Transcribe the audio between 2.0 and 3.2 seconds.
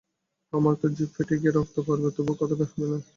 তবু কথা বের হবে না।